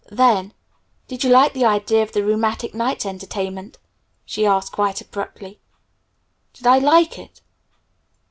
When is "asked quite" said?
4.47-4.99